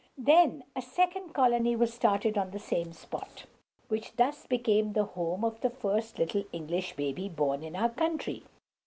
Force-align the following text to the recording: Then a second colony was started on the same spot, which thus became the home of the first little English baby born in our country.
Then 0.17 0.63
a 0.75 0.81
second 0.81 1.31
colony 1.35 1.75
was 1.75 1.93
started 1.93 2.35
on 2.35 2.49
the 2.49 2.57
same 2.57 2.91
spot, 2.91 3.45
which 3.87 4.15
thus 4.15 4.47
became 4.47 4.93
the 4.93 5.05
home 5.05 5.43
of 5.45 5.61
the 5.61 5.69
first 5.69 6.17
little 6.17 6.43
English 6.51 6.95
baby 6.95 7.29
born 7.29 7.61
in 7.63 7.75
our 7.75 7.89
country. 7.89 8.41